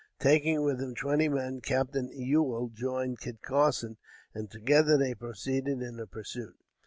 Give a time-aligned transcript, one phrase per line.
[0.19, 3.97] Taking with him twenty men, Captain Ewell joined Kit Carson,
[4.33, 6.55] and together they proceeded in the pursuit.